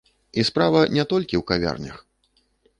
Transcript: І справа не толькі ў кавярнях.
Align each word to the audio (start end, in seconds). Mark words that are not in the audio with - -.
І 0.39 0.45
справа 0.49 0.81
не 0.95 1.05
толькі 1.13 1.35
ў 1.37 1.43
кавярнях. 1.53 1.97